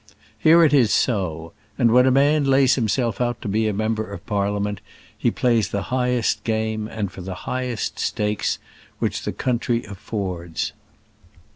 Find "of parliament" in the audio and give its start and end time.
4.11-4.81